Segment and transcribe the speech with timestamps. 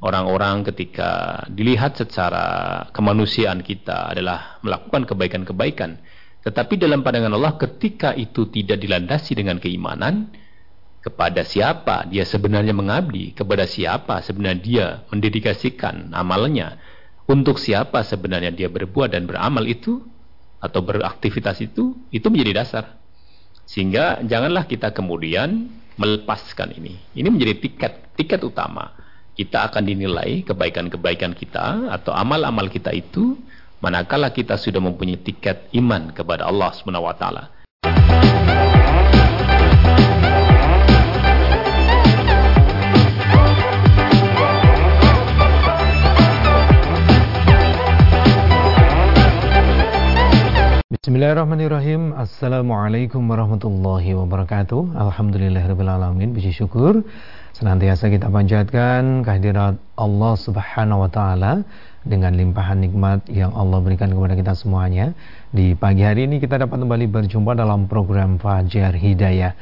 [0.00, 6.00] orang-orang ketika dilihat secara kemanusiaan kita adalah melakukan kebaikan-kebaikan.
[6.40, 10.32] Tetapi dalam pandangan Allah ketika itu tidak dilandasi dengan keimanan,
[11.00, 16.80] kepada siapa dia sebenarnya mengabdi, kepada siapa sebenarnya dia mendedikasikan amalnya,
[17.28, 20.00] untuk siapa sebenarnya dia berbuat dan beramal itu,
[20.60, 22.84] atau beraktivitas itu, itu menjadi dasar.
[23.64, 27.00] Sehingga janganlah kita kemudian melepaskan ini.
[27.16, 28.99] Ini menjadi tiket tiket utama.
[29.40, 33.40] Kita akan dinilai kebaikan-kebaikan kita atau amal-amal kita itu
[33.80, 37.48] manakala kita sudah mempunyai tiket iman kepada Allah Subhanahu wa taala.
[51.00, 52.12] Bismillahirrahmanirrahim.
[52.12, 55.00] Assalamualaikum warahmatullahi wabarakatuh.
[55.00, 57.00] Alhamdulillahirrahmanirrahim Puji syukur
[57.60, 61.60] Senantiasa kita panjatkan kehadirat Allah subhanahu wa ta'ala
[62.08, 65.12] Dengan limpahan nikmat yang Allah berikan kepada kita semuanya
[65.52, 69.52] Di pagi hari ini kita dapat kembali berjumpa dalam program Fajar Hidayah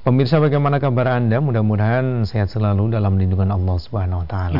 [0.00, 1.44] Pemirsa bagaimana kabar Anda?
[1.44, 4.56] Mudah-mudahan sehat selalu dalam lindungan Allah subhanahu wa ta'ala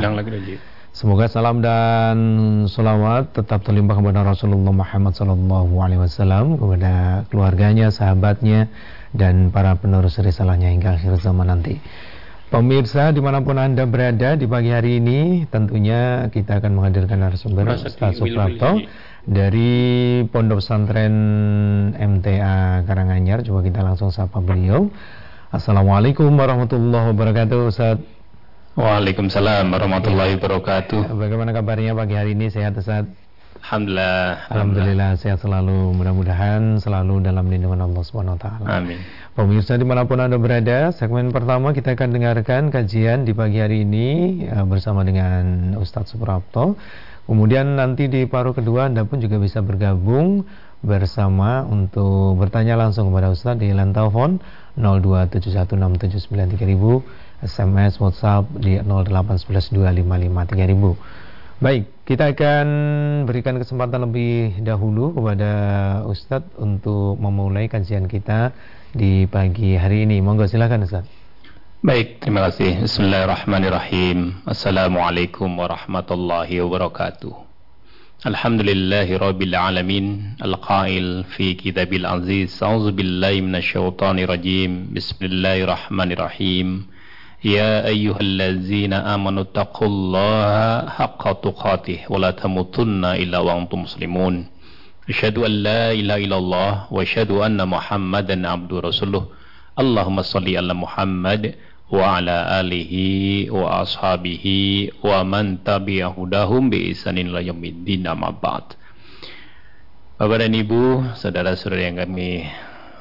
[0.92, 2.16] Semoga salam dan
[2.68, 8.68] salawat tetap terlimpah kepada Rasulullah Muhammad Sallallahu Alaihi Wasallam kepada keluarganya, sahabatnya,
[9.16, 11.80] dan para penerus risalahnya hingga akhir zaman nanti.
[12.52, 17.64] Pemirsa di mana pun anda berada di pagi hari ini, tentunya kita akan menghadirkan narasumber
[17.64, 18.76] Ustaz Suprapto
[19.24, 21.16] dari Pondok Pesantren
[21.96, 23.40] MTA Karanganyar.
[23.40, 24.92] Coba kita langsung sapa beliau.
[25.48, 27.96] Assalamualaikum warahmatullahi wabarakatuh, Ustaz.
[28.76, 31.08] Waalaikumsalam warahmatullahi wabarakatuh.
[31.08, 32.52] Bagaimana kabarnya pagi hari ini?
[32.52, 33.08] Sehat Ustaz?
[33.62, 34.50] Alhamdulillah.
[34.50, 35.94] Alhamdulillah sehat selalu.
[35.94, 38.82] Mudah-mudahan selalu dalam lindungan Allah Subhanahu wa taala.
[38.82, 38.98] Amin.
[39.32, 43.86] Pemirsa di mana pun Anda berada, segmen pertama kita akan dengarkan kajian di pagi hari
[43.86, 46.74] ini uh, bersama dengan Ustadz Suprapto.
[47.30, 50.42] Kemudian nanti di paruh kedua Anda pun juga bisa bergabung
[50.82, 54.42] bersama untuk bertanya langsung kepada Ustadz di line telepon
[54.74, 61.62] 02716793000 SMS, WhatsApp di 08112553000.
[61.62, 62.66] Baik, kita akan
[63.30, 65.52] berikan kesempatan lebih dahulu kepada
[66.02, 68.50] Ustadz untuk memulai kajian kita
[68.90, 70.18] di pagi hari ini.
[70.18, 71.06] Monggo silakan Ustadz.
[71.82, 72.82] Baik, terima kasih.
[72.82, 74.42] Bismillahirrahmanirrahim.
[74.46, 77.34] Assalamualaikum warahmatullahi wabarakatuh.
[78.22, 80.38] Alhamdulillahi rabbil alamin.
[80.42, 82.58] Al-qail fi kitabil aziz.
[82.62, 84.90] A'udzu billahi minasyaitonir rajim.
[84.94, 86.86] Bismillahirrahmanirrahim.
[87.45, 94.35] يا أيها الذين آمنوا اتقوا الله حق تقاته ولا تموتن إلا وأنتم مسلمون
[95.09, 99.23] أشهد أن لا إله إلا الله وأشهد أن محمدا عبد رسوله
[99.79, 101.43] اللهم صل على محمد
[101.93, 102.93] وعلى آله
[103.53, 104.45] وأصحابه
[105.03, 108.65] ومن تبع هداهم بإحسان إلى يوم الدين أما بعد
[110.17, 112.41] Bapak dan Ibu, saudara-saudara yang kami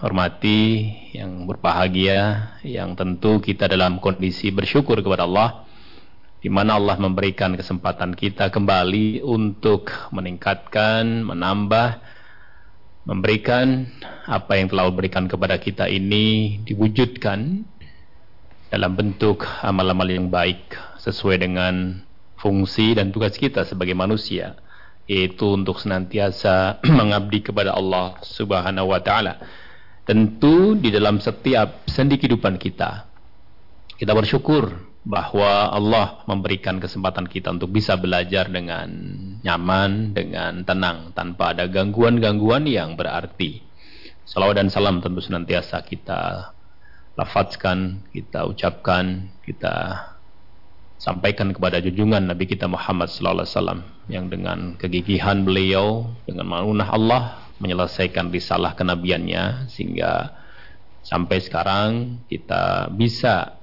[0.01, 5.69] hormati, yang berbahagia, yang tentu kita dalam kondisi bersyukur kepada Allah,
[6.41, 12.01] di mana Allah memberikan kesempatan kita kembali untuk meningkatkan, menambah,
[13.05, 13.85] memberikan
[14.25, 17.61] apa yang telah berikan kepada kita ini diwujudkan
[18.73, 22.01] dalam bentuk amal-amal yang baik sesuai dengan
[22.41, 24.57] fungsi dan tugas kita sebagai manusia
[25.09, 29.60] yaitu untuk senantiasa mengabdi kepada Allah Subhanahu wa taala
[30.01, 33.05] Tentu di dalam setiap sendi kehidupan kita,
[34.01, 38.89] kita bersyukur bahwa Allah memberikan kesempatan kita untuk bisa belajar dengan
[39.41, 43.61] nyaman, dengan tenang, tanpa ada gangguan-gangguan yang berarti.
[44.25, 46.53] Salawat dan salam tentu senantiasa kita
[47.17, 50.05] lafazkan, kita ucapkan, kita
[51.01, 56.89] sampaikan kepada junjungan Nabi kita Muhammad sallallahu alaihi wasallam yang dengan kegigihan beliau, dengan manunah
[56.93, 57.23] Allah
[57.61, 60.33] menyelesaikan risalah kenabiannya sehingga
[61.05, 61.89] sampai sekarang
[62.25, 63.61] kita bisa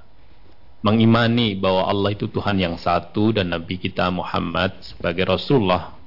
[0.87, 5.99] mengimani bahwa Allah itu Tuhan yang satu dan Nabi kita Muhammad sebagai Rasulullah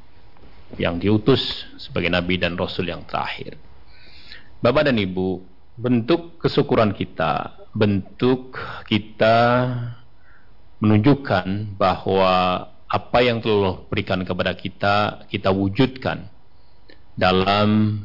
[0.79, 3.59] yang diutus sebagai Nabi dan Rasul yang terakhir.
[4.63, 5.43] Bapak dan Ibu,
[5.75, 8.55] bentuk kesyukuran kita, bentuk
[8.87, 9.67] kita
[10.79, 16.30] menunjukkan bahwa apa yang telah berikan kepada kita, kita wujudkan
[17.15, 18.01] dalam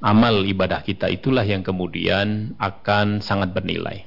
[0.00, 4.06] amal ibadah kita itulah yang kemudian akan sangat bernilai.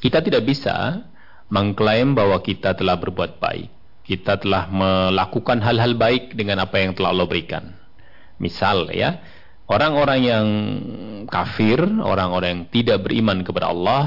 [0.00, 1.06] Kita tidak bisa
[1.48, 3.70] mengklaim bahwa kita telah berbuat baik.
[4.04, 7.72] Kita telah melakukan hal-hal baik dengan apa yang telah Allah berikan.
[8.36, 9.24] Misal ya,
[9.64, 10.46] orang-orang yang
[11.32, 14.04] kafir, orang-orang yang tidak beriman kepada Allah,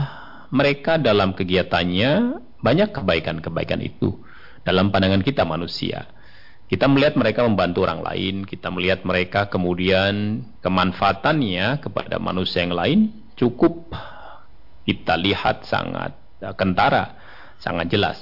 [0.54, 4.18] mereka dalam kegiatannya Banyak kebaikan-kebaikan itu
[4.66, 6.10] dalam pandangan kita manusia.
[6.68, 13.00] Kita melihat mereka membantu orang lain, kita melihat mereka kemudian kemanfaatannya kepada manusia yang lain
[13.40, 13.88] cukup
[14.84, 16.12] kita lihat sangat
[16.60, 17.16] kentara,
[17.64, 18.18] sangat jelas.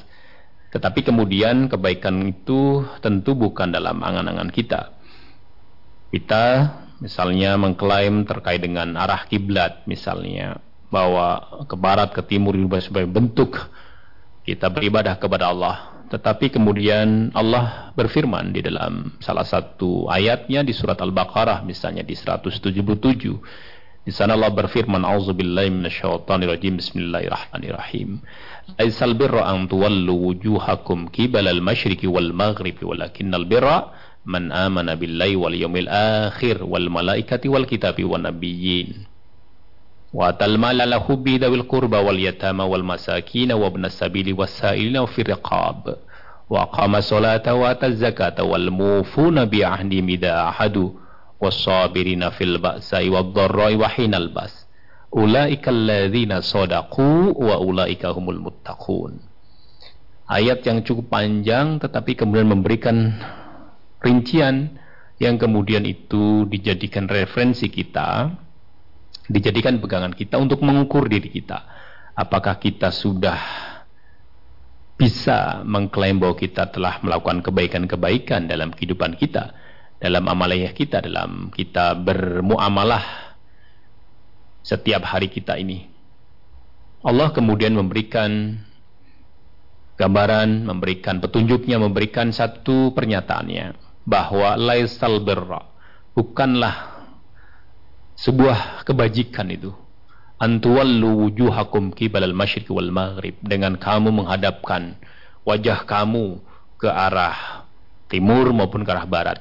[0.69, 4.93] Tetapi kemudian kebaikan itu tentu bukan dalam angan-angan kita.
[6.13, 6.43] Kita
[7.01, 10.61] misalnya mengklaim terkait dengan arah kiblat misalnya
[10.93, 13.57] bahwa ke barat ke timur sebagai bentuk
[14.45, 20.98] kita beribadah kepada Allah tetapi kemudian Allah berfirman di dalam salah satu ayatnya di surat
[20.98, 23.38] Al-Baqarah misalnya di 177.
[24.00, 26.82] Di sana Allah berfirman, "Auzubillahi minasyaitonirrajim.
[26.82, 28.18] Bismillahirrahmanirrahim.
[28.74, 33.94] Laisal birra an tuwallu wujuhakum qibalal masyriqi wal maghribi walakinnal birra
[34.26, 39.06] man amana billahi wal yawmil akhir wal malaikati wal kitabi wan nabiyyin."
[40.10, 45.96] وآتى المال على حبه ذوي القربى واليتامى والمساكين وابن السبيل والسائلين وفي الرقاب
[46.45, 47.97] wa qama salata wa ataz
[48.45, 50.93] wal mufuna bi ahdihim idza ahadu
[51.41, 54.65] was-sabirina fil ba'sa'i wad-dharra'i wa hinal bas.
[55.15, 59.19] Ulaika wa ulaika humul muttaqun.
[60.25, 63.13] Ayat yang cukup panjang tetapi kemudian memberikan
[64.01, 64.75] rincian
[65.21, 68.33] yang kemudian itu dijadikan referensi kita
[69.29, 71.65] dijadikan pegangan kita untuk mengukur diri kita.
[72.15, 73.37] Apakah kita sudah
[74.95, 79.51] bisa mengklaim bahwa kita telah melakukan kebaikan-kebaikan dalam kehidupan kita,
[79.99, 83.35] dalam amaliyah kita, dalam kita bermuamalah
[84.63, 85.91] setiap hari kita ini.
[87.05, 88.57] Allah kemudian memberikan
[89.99, 93.77] gambaran, memberikan petunjuknya, memberikan satu pernyataannya
[94.07, 95.69] bahwa laisal berra
[96.15, 97.03] bukanlah
[98.15, 99.75] sebuah kebajikan itu
[100.41, 103.35] antuwallu wujuhakum kibalal masyriq wal maghrib.
[103.39, 104.99] Dengan kamu menghadapkan
[105.47, 106.41] wajah kamu
[106.75, 107.67] ke arah
[108.11, 109.39] timur maupun ke arah barat.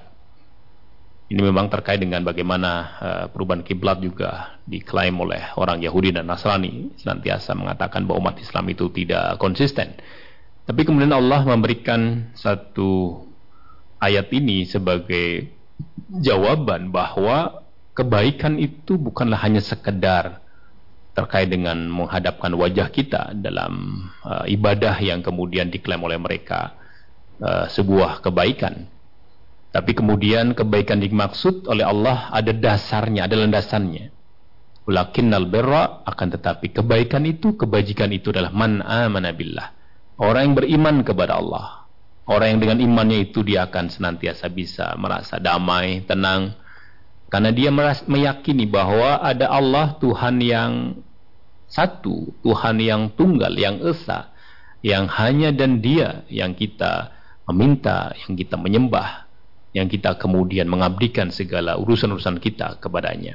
[1.24, 2.70] Ini memang terkait dengan bagaimana
[3.00, 6.92] uh, perubahan kiblat juga diklaim oleh orang Yahudi dan Nasrani.
[7.00, 9.96] Senantiasa mengatakan bahwa umat Islam itu tidak konsisten.
[10.64, 13.24] Tapi kemudian Allah memberikan satu
[14.00, 15.48] ayat ini sebagai
[16.12, 17.64] jawaban bahwa
[17.96, 20.43] kebaikan itu bukanlah hanya sekedar
[21.14, 26.74] terkait dengan menghadapkan wajah kita dalam uh, ibadah yang kemudian diklaim oleh mereka
[27.38, 28.90] uh, sebuah kebaikan.
[29.70, 34.10] Tapi kemudian kebaikan dimaksud oleh Allah ada dasarnya, ada landasannya.
[34.84, 39.74] Walakinnal birra akan tetapi kebaikan itu, kebajikan itu adalah man amana billah.
[40.18, 41.86] Orang yang beriman kepada Allah.
[42.24, 46.56] Orang yang dengan imannya itu dia akan senantiasa bisa merasa damai, tenang,
[47.34, 47.74] karena dia
[48.06, 51.02] meyakini bahwa ada Allah Tuhan yang
[51.66, 54.30] satu, Tuhan yang tunggal, yang esa,
[54.86, 57.10] yang hanya dan dia yang kita
[57.50, 59.26] meminta, yang kita menyembah,
[59.74, 63.34] yang kita kemudian mengabdikan segala urusan-urusan kita kepadanya.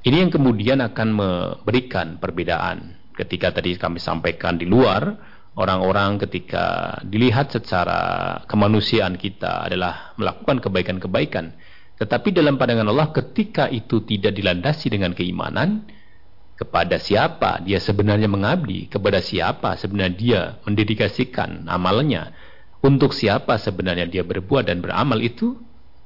[0.00, 2.96] Ini yang kemudian akan memberikan perbedaan.
[3.12, 5.12] Ketika tadi kami sampaikan di luar,
[5.52, 11.60] orang-orang ketika dilihat secara kemanusiaan kita adalah melakukan kebaikan-kebaikan
[11.94, 15.86] tetapi dalam pandangan Allah ketika itu tidak dilandasi dengan keimanan
[16.54, 22.34] kepada siapa dia sebenarnya mengabdi, kepada siapa sebenarnya dia mendedikasikan amalnya,
[22.82, 25.56] untuk siapa sebenarnya dia berbuat dan beramal itu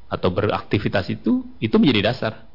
[0.09, 2.49] atau beraktivitas itu, itu menjadi dasar.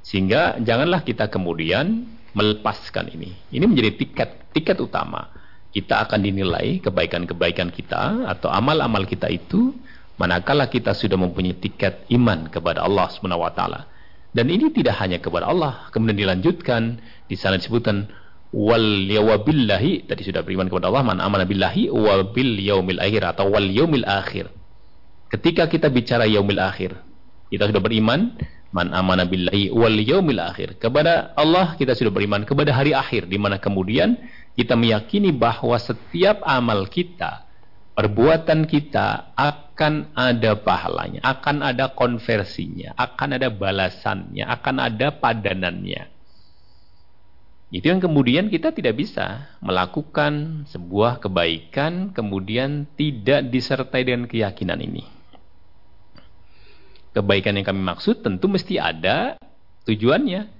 [0.00, 3.34] Sehingga janganlah kita kemudian melepaskan ini.
[3.52, 5.34] Ini menjadi tiket tiket utama.
[5.74, 9.76] Kita akan dinilai kebaikan-kebaikan kita atau amal-amal kita itu
[10.16, 13.88] manakala kita sudah mempunyai tiket iman kepada Allah Subhanahu wa taala.
[14.36, 18.04] Dan ini tidak hanya kepada Allah, kemudian dilanjutkan di sana disebutkan
[18.52, 23.48] wal yawabillahi tadi sudah beriman kepada Allah man amana billahi wa bil yaumil akhir atau
[23.48, 24.52] wal yaumil akhir.
[25.32, 27.00] Ketika kita bicara yaumil akhir,
[27.48, 28.36] kita sudah beriman
[28.76, 30.76] man amana billahi wal yaumil akhir.
[30.76, 34.20] Kepada Allah kita sudah beriman kepada hari akhir di mana kemudian
[34.52, 37.45] kita meyakini bahwa setiap amal kita
[37.96, 46.12] perbuatan kita akan ada pahalanya, akan ada konversinya, akan ada balasannya, akan ada padanannya.
[47.72, 55.02] Itu yang kemudian kita tidak bisa melakukan sebuah kebaikan kemudian tidak disertai dengan keyakinan ini.
[57.10, 59.40] Kebaikan yang kami maksud tentu mesti ada
[59.88, 60.52] tujuannya.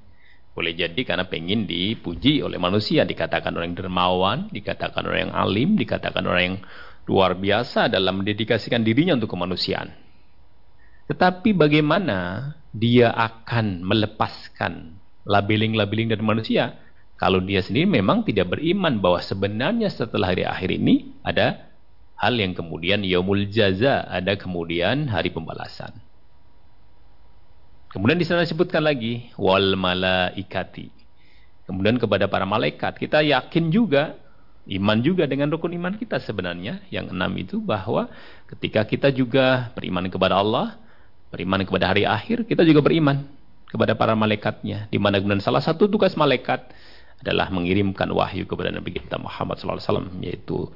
[0.57, 5.77] Boleh jadi karena pengen dipuji oleh manusia, dikatakan orang yang dermawan, dikatakan orang yang alim,
[5.77, 6.59] dikatakan orang yang
[7.07, 9.95] luar biasa dalam mendedikasikan dirinya untuk kemanusiaan.
[11.07, 16.77] Tetapi bagaimana dia akan melepaskan labeling-labeling dari manusia
[17.17, 21.73] kalau dia sendiri memang tidak beriman bahwa sebenarnya setelah hari akhir ini ada
[22.21, 25.97] hal yang kemudian yaumul jaza, ada kemudian hari pembalasan.
[27.89, 30.93] Kemudian di sana disebutkan lagi wal malaikati.
[31.65, 34.21] Kemudian kepada para malaikat, kita yakin juga
[34.67, 38.11] iman juga dengan rukun iman kita sebenarnya yang enam itu bahwa
[38.51, 40.75] ketika kita juga beriman kepada Allah,
[41.31, 43.23] beriman kepada hari akhir, kita juga beriman
[43.71, 44.91] kepada para malaikatnya.
[44.91, 46.67] Di mana kemudian salah satu tugas malaikat
[47.23, 50.67] adalah mengirimkan wahyu kepada Nabi kita Muhammad SAW yaitu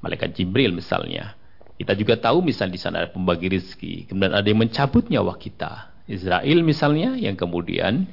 [0.00, 1.36] malaikat Jibril misalnya.
[1.74, 5.92] Kita juga tahu misal di sana ada pembagi rizki, kemudian ada yang mencabut nyawa kita.
[6.06, 8.06] Israel misalnya yang kemudian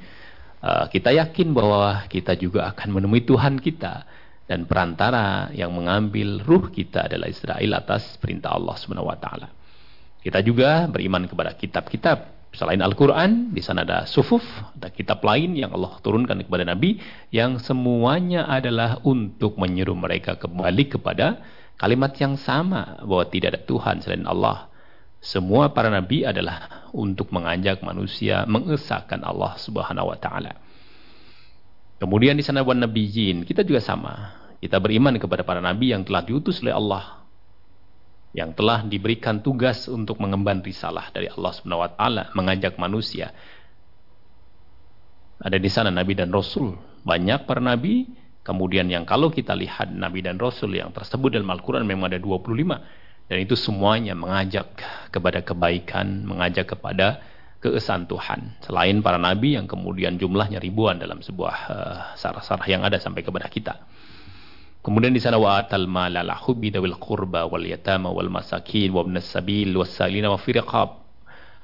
[0.64, 4.08] uh, kita yakin bahwa kita juga akan menemui Tuhan kita
[4.46, 9.48] dan perantara yang mengambil ruh kita adalah Israel atas perintah Allah Subhanahu wa taala.
[10.22, 14.44] Kita juga beriman kepada kitab-kitab Selain Al-Quran, di sana ada sufuf,
[14.76, 17.00] ada kitab lain yang Allah turunkan kepada Nabi,
[17.32, 21.40] yang semuanya adalah untuk menyeru mereka kembali kepada
[21.80, 24.68] kalimat yang sama, bahwa tidak ada Tuhan selain Allah.
[25.24, 30.52] Semua para Nabi adalah untuk mengajak manusia mengesahkan Allah subhanahu wa ta'ala.
[32.02, 34.34] Kemudian di sana wan Jin, kita juga sama.
[34.58, 37.22] Kita beriman kepada para Nabi yang telah diutus oleh Allah
[38.32, 43.32] yang telah diberikan tugas untuk mengemban risalah dari Allah Subhanahu wa taala mengajak manusia.
[45.42, 48.08] Ada di sana nabi dan rasul, banyak para nabi,
[48.40, 53.28] kemudian yang kalau kita lihat nabi dan rasul yang tersebut dalam Al-Qur'an memang ada 25
[53.28, 54.80] dan itu semuanya mengajak
[55.12, 57.20] kepada kebaikan, mengajak kepada
[57.62, 58.58] keesan Tuhan.
[58.66, 63.46] Selain para nabi yang kemudian jumlahnya ribuan dalam sebuah uh, sarah-sarah yang ada sampai kepada
[63.46, 63.78] kita.
[64.82, 69.06] Kemudian di sana wa atal mala la hubbi dawil qurba wal yatama wal masakin wa
[69.06, 70.98] ibnas sabil salina wa firqab.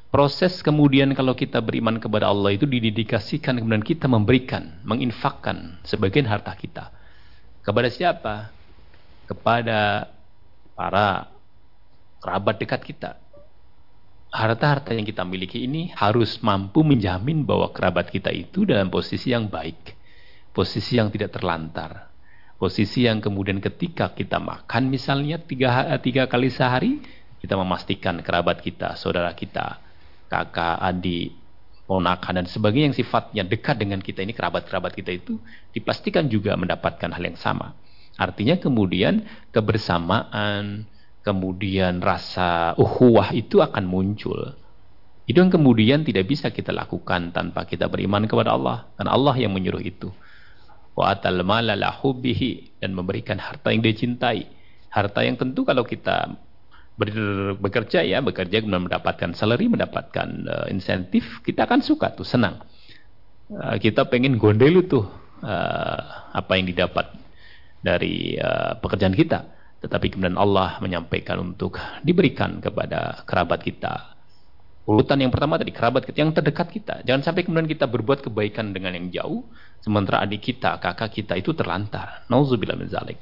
[0.09, 6.55] Proses kemudian kalau kita beriman kepada Allah itu didedikasikan kemudian kita memberikan, menginfakkan sebagian harta
[6.55, 6.95] kita.
[7.61, 8.49] Kepada siapa?
[9.29, 10.09] Kepada
[10.73, 11.29] para
[12.23, 13.11] kerabat dekat kita.
[14.29, 19.49] Harta-harta yang kita miliki ini harus mampu menjamin bahwa kerabat kita itu dalam posisi yang
[19.49, 19.97] baik.
[20.53, 22.09] Posisi yang tidak terlantar
[22.59, 26.99] Posisi yang kemudian ketika kita makan misalnya tiga, tiga kali sehari,
[27.39, 29.79] kita memastikan kerabat kita, saudara kita,
[30.27, 31.39] kakak, adik,
[31.87, 35.39] ponakan dan sebagainya yang sifatnya dekat dengan kita ini kerabat-kerabat kita itu
[35.71, 37.79] dipastikan juga mendapatkan hal yang sama.
[38.19, 39.23] Artinya kemudian
[39.55, 40.83] kebersamaan,
[41.29, 44.57] kemudian rasa uhuwah itu akan muncul.
[45.29, 48.89] Itu yang kemudian tidak bisa kita lakukan tanpa kita beriman kepada Allah.
[48.97, 50.09] Karena Allah yang menyuruh itu
[50.97, 54.49] wa atal mala hubbihi dan memberikan harta yang dia cintai.
[54.89, 56.33] Harta yang tentu kalau kita
[56.97, 57.09] ber,
[57.61, 62.65] bekerja ya, bekerja kemudian mendapatkan salary, mendapatkan uh, insentif, kita akan suka tuh, senang.
[63.53, 65.05] Uh, kita pengen gondel itu
[65.45, 66.01] uh,
[66.33, 67.15] apa yang didapat
[67.85, 69.58] dari uh, pekerjaan kita.
[69.79, 74.19] Tetapi kemudian Allah menyampaikan untuk diberikan kepada kerabat kita,
[74.89, 77.05] Urutan yang pertama tadi kerabat kita yang terdekat kita.
[77.05, 79.45] Jangan sampai kemudian kita berbuat kebaikan dengan yang jauh,
[79.85, 82.25] sementara adik kita, kakak kita itu terlantar.
[82.33, 83.21] Nauzubillah min zalik.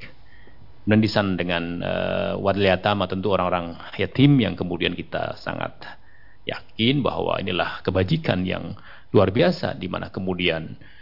[0.87, 5.75] Dan di sana dengan uh, wadliyatama tentu orang-orang yatim yang kemudian kita sangat
[6.47, 8.79] yakin bahwa inilah kebajikan yang
[9.11, 10.96] luar biasa di mana kemudian eh,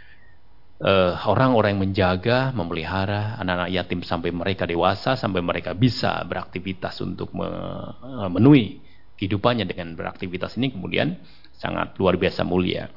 [1.26, 7.32] orang-orang uh, yang menjaga, memelihara anak-anak yatim sampai mereka dewasa, sampai mereka bisa beraktivitas untuk
[7.32, 8.84] memenuhi
[9.16, 11.16] kehidupannya dengan beraktivitas ini kemudian
[11.56, 12.92] sangat luar biasa mulia.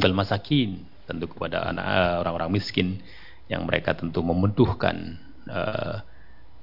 [0.00, 3.04] Bal masakin tentu kepada anak eh, orang-orang miskin
[3.52, 6.00] yang mereka tentu membutuhkan uh,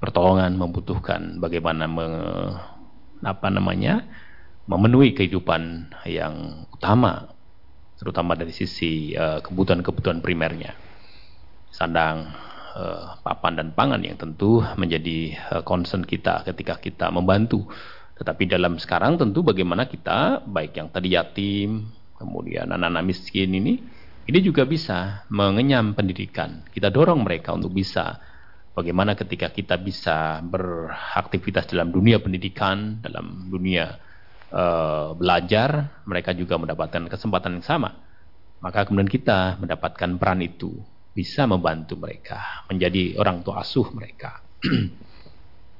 [0.02, 2.08] pertolongan, membutuhkan bagaimana me,
[3.22, 4.10] apa namanya
[4.66, 7.29] memenuhi kehidupan yang utama,
[8.00, 10.72] terutama dari sisi eh, kebutuhan-kebutuhan primernya,
[11.68, 12.32] sandang,
[12.74, 17.66] uh, papan dan pangan yang tentu menjadi uh, concern kita ketika kita membantu.
[18.20, 21.88] Tetapi dalam sekarang tentu bagaimana kita, baik yang tadi yatim,
[22.20, 23.80] kemudian anak-anak miskin ini,
[24.28, 26.68] ini juga bisa mengenyam pendidikan.
[26.68, 28.20] Kita dorong mereka untuk bisa.
[28.76, 34.09] Bagaimana ketika kita bisa beraktivitas dalam dunia pendidikan, dalam dunia
[34.50, 37.90] uh, belajar, mereka juga mendapatkan kesempatan yang sama.
[38.60, 40.76] Maka kemudian kita mendapatkan peran itu,
[41.16, 44.44] bisa membantu mereka, menjadi orang tua asuh mereka.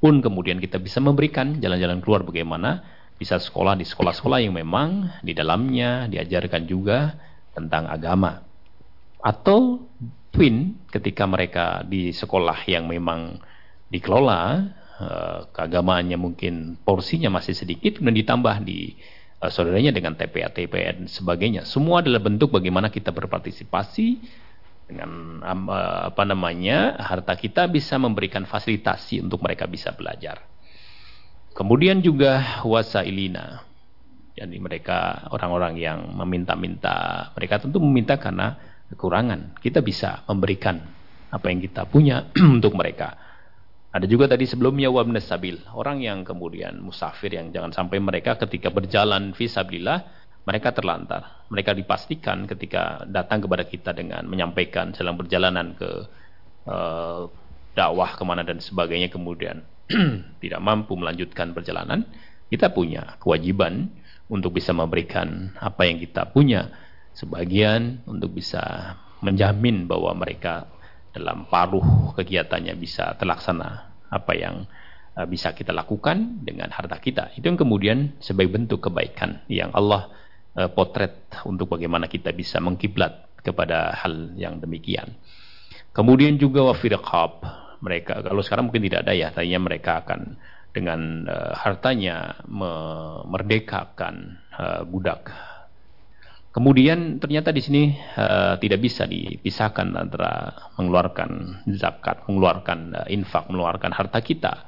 [0.00, 2.80] pun kemudian kita bisa memberikan jalan-jalan keluar bagaimana
[3.20, 7.20] bisa sekolah di sekolah-sekolah yang memang di dalamnya diajarkan juga
[7.52, 8.40] tentang agama
[9.20, 9.84] atau
[10.32, 13.36] twin ketika mereka di sekolah yang memang
[13.92, 18.94] dikelola eh, keagamaannya mungkin porsinya masih sedikit dan ditambah di
[19.40, 24.06] uh, saudaranya dengan TPA, TPA dan sebagainya semua adalah bentuk bagaimana kita berpartisipasi
[24.90, 30.42] Dengan apa namanya harta kita bisa memberikan fasilitasi untuk mereka bisa belajar.
[31.54, 33.62] Kemudian juga wasailina.
[34.34, 37.30] Jadi mereka orang-orang yang meminta-minta.
[37.38, 38.58] Mereka tentu meminta karena
[38.90, 39.62] kekurangan.
[39.62, 40.82] Kita bisa memberikan
[41.30, 42.26] apa yang kita punya
[42.58, 43.29] untuk mereka.
[43.90, 45.58] Ada juga tadi sebelumnya wabnes sabil.
[45.74, 50.06] Orang yang kemudian musafir yang jangan sampai mereka ketika berjalan visabilillah
[50.46, 51.46] mereka terlantar.
[51.50, 55.90] Mereka dipastikan ketika datang kepada kita dengan menyampaikan dalam perjalanan ke
[56.70, 57.26] uh,
[57.74, 59.66] dakwah ke mana dan sebagainya kemudian
[60.42, 62.06] tidak mampu melanjutkan perjalanan,
[62.46, 63.90] kita punya kewajiban
[64.30, 66.70] untuk bisa memberikan apa yang kita punya
[67.10, 70.70] sebagian untuk bisa menjamin bahwa mereka
[71.10, 74.66] dalam paruh kegiatannya bisa terlaksana apa yang
[75.18, 77.34] uh, bisa kita lakukan dengan harta kita.
[77.34, 80.10] Itu yang kemudian sebagai bentuk kebaikan yang Allah
[80.54, 85.16] uh, potret untuk bagaimana kita bisa mengkiblat kepada hal yang demikian.
[85.90, 87.42] Kemudian juga wafirqab
[87.82, 90.38] mereka kalau sekarang mungkin tidak ada ya, tadinya mereka akan
[90.70, 94.38] dengan uh, hartanya memerdekakan
[94.92, 95.32] budak
[96.50, 103.94] Kemudian ternyata di sini uh, tidak bisa dipisahkan antara mengeluarkan zakat, mengeluarkan uh, infak, mengeluarkan
[103.94, 104.66] harta kita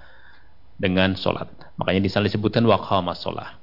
[0.79, 1.51] dengan sholat.
[1.75, 3.59] Makanya di sana disebutkan waqama sholat.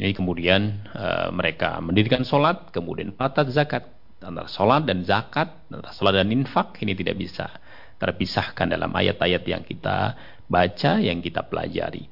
[0.00, 3.84] Jadi kemudian uh, mereka mendirikan sholat, kemudian patat zakat.
[4.24, 7.52] Antara sholat dan zakat, antara sholat dan infak ini tidak bisa
[8.00, 10.16] terpisahkan dalam ayat-ayat yang kita
[10.48, 12.08] baca, yang kita pelajari.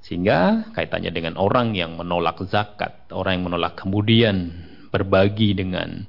[0.00, 4.48] Sehingga kaitannya dengan orang yang menolak zakat, orang yang menolak kemudian
[4.88, 6.08] berbagi dengan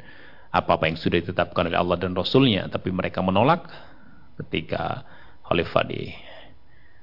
[0.52, 3.68] apa-apa yang sudah ditetapkan oleh Allah dan Rasulnya, tapi mereka menolak
[4.40, 5.04] ketika
[5.48, 6.12] Khalifah di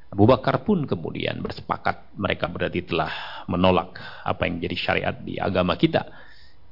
[0.09, 5.77] Abu Bakar pun kemudian bersepakat mereka berarti telah menolak apa yang jadi syariat di agama
[5.77, 6.09] kita.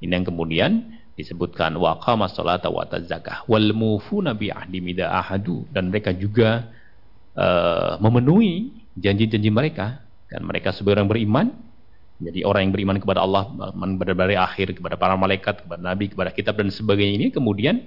[0.01, 0.73] Ini yang kemudian
[1.17, 6.69] disebutkan wa qama salata wa zakah wal mufuna bi ahdi ahadu dan mereka juga
[7.37, 11.47] uh, memenuhi janji-janji mereka dan mereka sebagai orang beriman,
[12.17, 16.57] jadi orang yang beriman kepada Allah, pada akhir, kepada para malaikat, kepada Nabi, kepada kitab
[16.57, 17.85] dan sebagainya ini, kemudian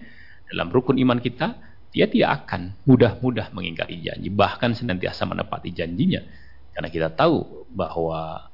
[0.54, 1.58] dalam rukun iman kita,
[1.90, 6.22] dia tidak akan mudah-mudah mengingkari janji, bahkan senantiasa menepati janjinya.
[6.78, 8.50] Karena kita tahu bahwa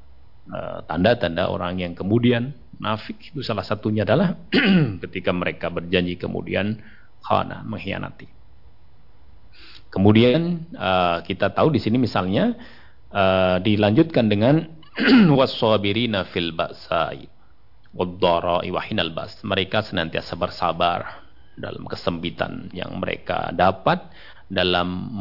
[0.48, 4.40] eh, tanda-tanda uh, orang yang kemudian nafik itu salah satunya adalah
[5.04, 6.80] ketika mereka berjanji kemudian
[7.20, 8.32] khana mengkhianati.
[9.92, 12.56] Kemudian uh, kita tahu di sini misalnya
[13.16, 14.68] uh, dilanjutkan dengan
[15.40, 17.32] wasabirina fil ba'sai
[17.96, 19.40] wad-dhara'i wa hinal bas.
[19.42, 21.24] Mereka senantiasa bersabar
[21.56, 24.04] dalam kesempitan yang mereka dapat
[24.52, 25.16] dalam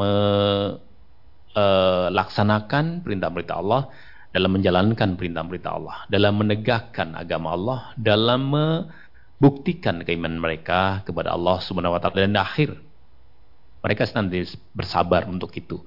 [1.55, 3.87] melaksanakan uh, perintah-perintah Allah,
[4.35, 11.95] dalam menjalankan perintah-perintah Allah, dalam menegakkan agama Allah, dalam membuktikan keimanan mereka kepada Allah Subhanahu
[11.95, 12.75] wa taala dan akhir
[13.85, 15.79] mereka senantiasa bersabar untuk itu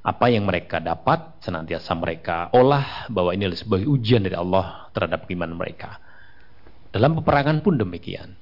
[0.00, 5.28] apa yang mereka dapat senantiasa mereka olah bahwa ini adalah sebagai ujian dari Allah terhadap
[5.28, 6.00] iman mereka.
[6.90, 8.34] Dalam peperangan pun demikian.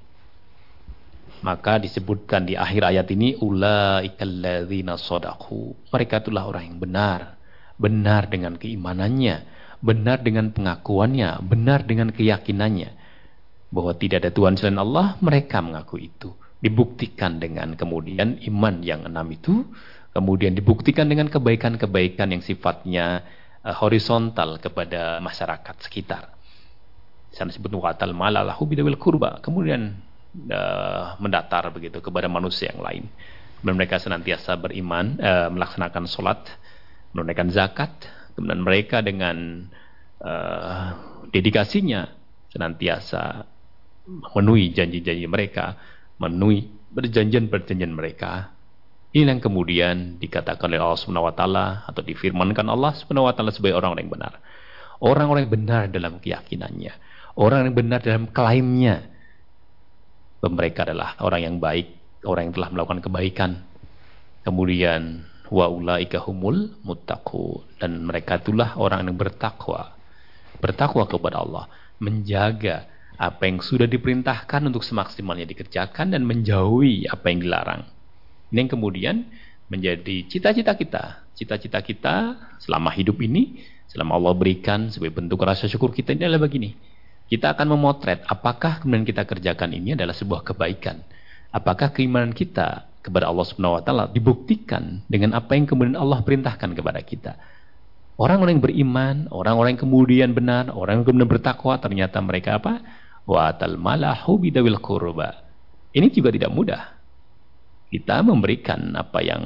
[1.39, 5.77] Maka disebutkan di akhir ayat ini ulaikalladzina sodaku.
[5.95, 7.39] Mereka itulah orang yang benar,
[7.79, 9.37] benar dengan keimanannya,
[9.79, 12.99] benar dengan pengakuannya, benar dengan keyakinannya
[13.69, 16.33] bahwa tidak ada Tuhan selain Allah, mereka mengaku itu.
[16.59, 19.63] Dibuktikan dengan kemudian iman yang enam itu
[20.13, 23.23] kemudian dibuktikan dengan kebaikan-kebaikan yang sifatnya
[23.65, 26.33] uh, horizontal kepada masyarakat sekitar.
[27.33, 29.39] Sana disebut watal malalahu bidawil kurba.
[29.45, 29.95] Kemudian
[30.49, 33.05] uh, mendatar begitu kepada manusia yang lain.
[33.59, 36.41] Dan mereka senantiasa beriman, uh, melaksanakan sholat,
[37.13, 37.91] menunaikan zakat.
[38.39, 39.67] Kemudian mereka dengan
[40.23, 40.95] uh,
[41.35, 42.07] dedikasinya
[42.49, 43.45] senantiasa
[44.09, 45.77] memenuhi janji-janji mereka,
[46.17, 48.57] memenuhi perjanjian-perjanjian mereka
[49.09, 53.49] ini yang kemudian dikatakan oleh Allah Subhanahu wa taala atau difirmankan Allah Subhanahu wa taala
[53.57, 54.33] sebagai orang-orang yang benar.
[54.99, 56.93] Orang-orang yang benar dalam keyakinannya,
[57.41, 59.09] orang yang benar dalam klaimnya.
[60.39, 63.51] Mereka adalah orang yang baik, orang yang telah melakukan kebaikan.
[64.45, 69.97] Kemudian wa ulaika humul muttaqu dan mereka itulah orang yang bertakwa.
[70.61, 71.65] Bertakwa kepada Allah,
[71.97, 72.85] menjaga
[73.19, 77.83] apa yang sudah diperintahkan untuk semaksimalnya dikerjakan dan menjauhi apa yang dilarang.
[78.49, 79.17] Ini yang kemudian
[79.69, 81.25] menjadi cita-cita kita.
[81.37, 82.15] Cita-cita kita
[82.59, 86.75] selama hidup ini, selama Allah berikan sebagai bentuk rasa syukur kita ini adalah begini.
[87.29, 91.05] Kita akan memotret apakah kemudian kita kerjakan ini adalah sebuah kebaikan.
[91.53, 96.77] Apakah keimanan kita kepada Allah Subhanahu wa taala dibuktikan dengan apa yang kemudian Allah perintahkan
[96.77, 97.33] kepada kita.
[98.19, 102.83] Orang-orang yang beriman, orang-orang yang kemudian benar, orang yang kemudian bertakwa ternyata mereka apa?
[103.25, 105.47] Wa tal malahu bidawil qurba
[105.95, 106.98] Ini juga tidak mudah.
[107.89, 109.43] Kita memberikan apa yang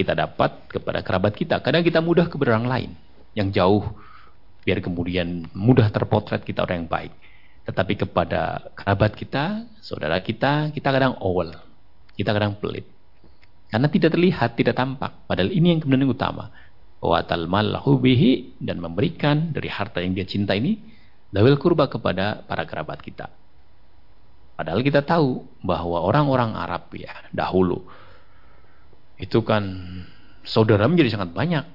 [0.00, 1.60] kita dapat kepada kerabat kita.
[1.60, 2.90] Kadang kita mudah kepada orang lain
[3.36, 3.84] yang jauh
[4.64, 7.12] biar kemudian mudah terpotret kita orang yang baik.
[7.62, 11.52] Tetapi kepada kerabat kita, saudara kita, kita kadang awal.
[12.16, 12.88] Kita kadang pelit.
[13.70, 15.28] Karena tidak terlihat, tidak tampak.
[15.28, 16.50] Padahal ini yang kemudian utama.
[17.02, 20.78] Watal malahu bihi dan memberikan dari harta yang dia cinta ini
[21.34, 23.41] dawil kurba kepada para kerabat kita.
[24.52, 27.82] Padahal kita tahu bahwa orang-orang Arab ya dahulu
[29.16, 29.64] itu kan
[30.44, 31.66] saudara menjadi sangat banyak.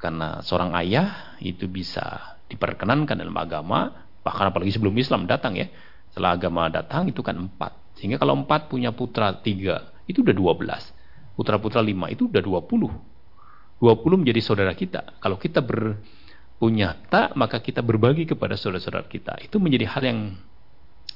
[0.00, 5.70] Karena seorang ayah itu bisa diperkenankan dalam agama bahkan apalagi sebelum Islam datang ya.
[6.12, 7.96] Setelah agama datang itu kan empat.
[7.96, 10.92] Sehingga kalau empat punya putra tiga itu udah dua belas.
[11.34, 12.92] Putra-putra lima itu udah dua puluh.
[13.80, 15.16] Dua puluh menjadi saudara kita.
[15.18, 15.98] Kalau kita ber
[16.54, 19.40] punya tak maka kita berbagi kepada saudara-saudara kita.
[19.40, 20.20] Itu menjadi hal yang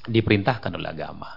[0.07, 1.31] diperintahkan oleh agama.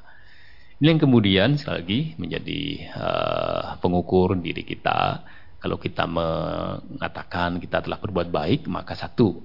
[0.81, 2.61] Ini yang kemudian sekali lagi menjadi
[2.97, 5.21] uh, pengukur diri kita.
[5.61, 9.37] Kalau kita mengatakan kita telah berbuat baik maka satu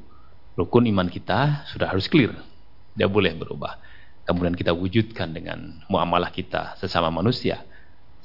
[0.57, 2.33] rukun iman kita sudah harus clear.
[2.97, 3.77] Tidak boleh berubah.
[4.25, 7.61] Kemudian kita wujudkan dengan muamalah kita sesama manusia.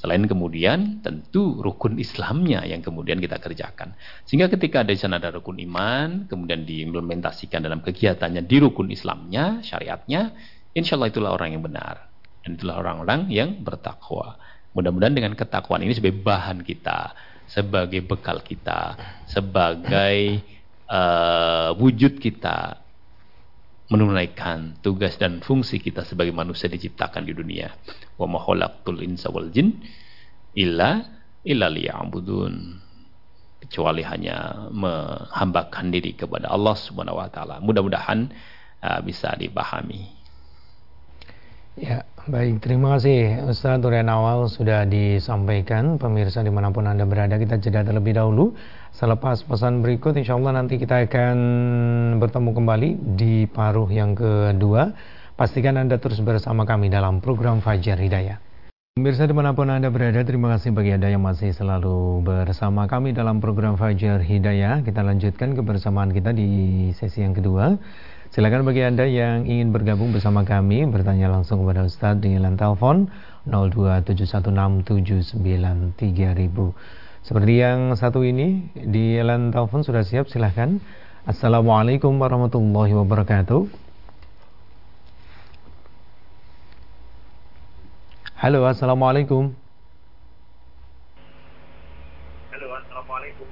[0.01, 3.93] Selain kemudian tentu rukun Islamnya yang kemudian kita kerjakan.
[4.25, 9.62] Sehingga ketika ada di sana ada rukun iman, kemudian diimplementasikan dalam kegiatannya di rukun Islamnya,
[9.62, 10.34] syariatnya,
[10.76, 12.12] insya Allah itulah orang yang benar.
[12.42, 14.38] Dan itulah orang-orang yang bertakwa.
[14.74, 17.14] Mudah-mudahan dengan ketakwaan ini sebagai bahan kita,
[17.46, 18.96] sebagai bekal kita,
[19.28, 20.42] sebagai
[20.88, 22.80] uh, wujud kita
[23.92, 27.76] menunaikan tugas dan fungsi kita sebagai manusia diciptakan di dunia.
[28.16, 29.84] Wa ma khalaqtul insa wal jin
[30.56, 31.04] illa
[31.44, 32.88] illa liya'budun.
[33.68, 37.60] Kecuali hanya menghambakan diri kepada Allah Subhanahu wa taala.
[37.60, 38.32] Mudah-mudahan
[38.82, 40.21] uh, bisa dipahami.
[41.80, 42.60] Ya, baik.
[42.60, 45.96] Terima kasih Ustaz Durian Awal sudah disampaikan.
[45.96, 48.52] Pemirsa di mana pun Anda berada, kita jeda terlebih dahulu.
[48.92, 51.38] Selepas pesan berikut, insya Allah nanti kita akan
[52.20, 54.92] bertemu kembali di paruh yang kedua.
[55.40, 58.44] Pastikan Anda terus bersama kami dalam program Fajar Hidayah.
[59.00, 63.16] Pemirsa di mana pun Anda berada, terima kasih bagi Anda yang masih selalu bersama kami
[63.16, 64.84] dalam program Fajar Hidayah.
[64.84, 67.80] Kita lanjutkan kebersamaan kita di sesi yang kedua.
[68.32, 73.12] Silakan bagi Anda yang ingin bergabung bersama kami, bertanya langsung kepada Ustadz dengan telepon
[73.44, 76.00] 02716793000.
[77.28, 80.80] Seperti yang satu ini di line telepon sudah siap silahkan.
[81.28, 83.67] Assalamualaikum warahmatullahi wabarakatuh.
[88.39, 89.52] Halo, assalamualaikum.
[92.56, 93.48] Halo, assalamualaikum.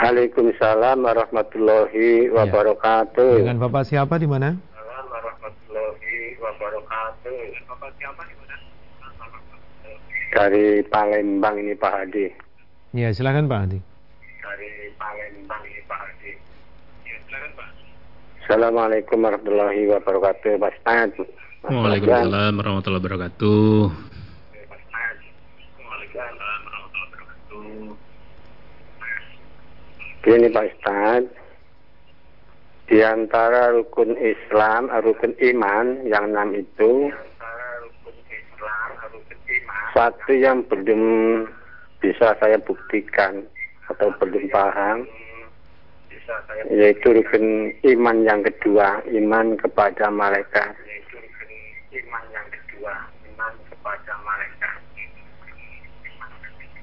[0.00, 2.32] Waalaikumsalam warahmatullahi ya.
[2.32, 3.44] wabarakatuh.
[3.44, 4.56] Dengan Bapak siapa di mana?
[4.80, 7.40] warahmatullahi wabarakatuh.
[7.68, 8.56] Bapak siapa di mana?
[10.32, 12.32] Dari Palembang ini Pak Hadi.
[12.96, 13.78] Ya, silakan Pak Hadi.
[14.40, 16.32] Dari Palembang ini Pak Hadi.
[17.04, 17.68] Ya, silakan Pak.
[18.48, 21.12] Assalamualaikum warahmatullahi wabarakatuh, Pak Ustaz.
[21.68, 24.10] Waalaikumsalam warahmatullahi wabarakatuh.
[30.20, 31.24] Gini Pak Ustaz,
[32.92, 37.08] di antara rukun Islam, rukun iman yang enam itu,
[39.96, 41.02] satu yang belum
[42.04, 43.48] bisa saya buktikan
[43.88, 45.08] atau belum paham
[46.70, 50.76] yaitu rukun iman yang kedua iman kepada malaikat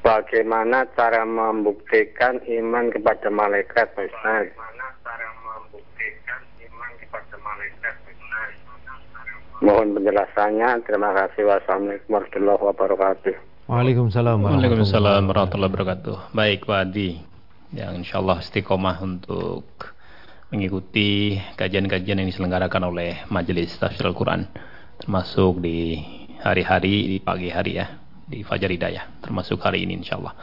[0.08, 4.48] bagaimana cara membuktikan iman kepada malaikat Ustaz
[9.58, 10.86] Mohon penjelasannya.
[10.86, 11.50] Terima kasih.
[11.50, 13.36] Wassalamualaikum warahmatullahi wabarakatuh.
[13.66, 14.38] Waalaikumsalam.
[14.46, 16.16] Waalaikumsalam warahmatullahi wabarakatuh.
[16.30, 17.18] Baik Pak Adi,
[17.74, 19.66] yang insya Allah istiqomah untuk
[20.54, 24.46] mengikuti kajian-kajian yang diselenggarakan oleh Majelis Tafsir Al-Quran
[25.02, 26.06] termasuk di
[26.40, 30.36] hari-hari di pagi hari ya di Fajar Hidayah termasuk hari ini insya Allah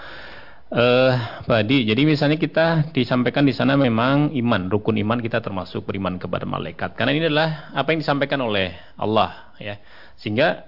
[0.74, 1.14] Uh,
[1.46, 6.18] Pak Adi, jadi misalnya kita disampaikan di sana memang iman, rukun iman kita termasuk beriman
[6.18, 6.98] kepada malaikat.
[6.98, 9.78] Karena ini adalah apa yang disampaikan oleh Allah, ya.
[10.18, 10.66] Sehingga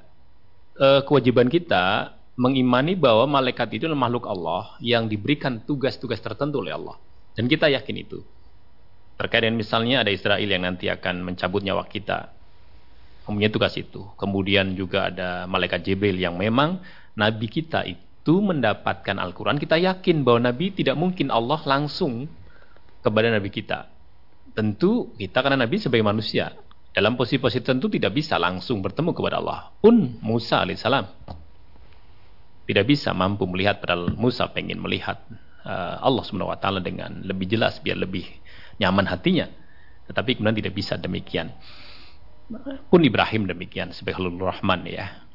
[0.79, 6.77] uh, kewajiban kita mengimani bahwa malaikat itu adalah makhluk Allah yang diberikan tugas-tugas tertentu oleh
[6.77, 7.01] Allah.
[7.35, 8.23] Dan kita yakin itu.
[9.17, 12.31] Terkait dengan misalnya ada Israel yang nanti akan mencabut nyawa kita.
[13.27, 14.07] Mempunyai tugas itu.
[14.21, 16.79] Kemudian juga ada malaikat Jibril yang memang
[17.17, 22.27] nabi kita itu mendapatkan Al-Quran, kita yakin bahwa Nabi tidak mungkin Allah langsung
[22.99, 23.87] kepada Nabi kita.
[24.51, 26.51] Tentu kita karena Nabi sebagai manusia,
[26.97, 29.71] dalam posisi-posisi tertentu tidak bisa langsung bertemu kepada Allah.
[29.79, 31.07] Pun Musa alaihissalam
[32.67, 35.23] tidak bisa mampu melihat padahal Musa pengen melihat
[35.63, 36.25] uh, Allah
[36.59, 38.27] taala dengan lebih jelas biar lebih
[38.83, 39.47] nyaman hatinya.
[40.11, 41.55] Tetapi kemudian tidak bisa demikian.
[42.91, 45.27] Pun Ibrahim demikian sebagai Rahman ya.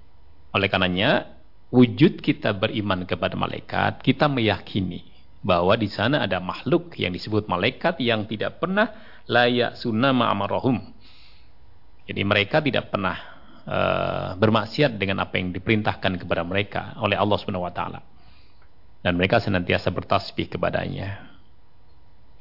[0.52, 1.40] Oleh karenanya
[1.72, 5.08] wujud kita beriman kepada malaikat, kita meyakini
[5.42, 8.94] bahwa di sana ada makhluk yang disebut malaikat yang tidak pernah
[9.26, 10.94] layak sunama amarahum
[12.12, 13.16] jadi mereka tidak pernah
[13.64, 18.04] uh, bermaksiat dengan apa yang diperintahkan kepada mereka oleh Allah Subhanahu wa taala.
[19.02, 21.30] Dan mereka senantiasa bertasbih kepadanya.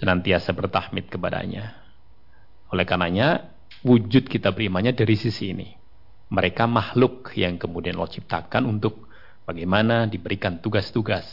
[0.02, 1.76] Senantiasa bertahmid kepadanya.
[2.74, 3.52] Oleh karenanya
[3.86, 5.68] wujud kita berimannya dari sisi ini.
[6.30, 9.09] Mereka makhluk yang kemudian Allah ciptakan untuk
[9.50, 11.26] bagaimana diberikan tugas-tugas